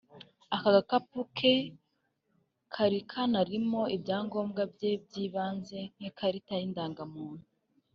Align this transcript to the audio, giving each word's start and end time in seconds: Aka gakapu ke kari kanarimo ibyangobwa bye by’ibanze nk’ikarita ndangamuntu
Aka 0.55 0.69
gakapu 0.75 1.19
ke 1.37 1.53
kari 2.73 2.99
kanarimo 3.11 3.81
ibyangobwa 3.95 4.61
bye 4.73 4.91
by’ibanze 5.03 5.79
nk’ikarita 5.95 6.53
ndangamuntu 6.71 7.45